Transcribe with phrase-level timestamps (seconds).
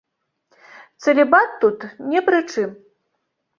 [1.03, 1.79] Цэлібат тут
[2.17, 2.69] не пры чым.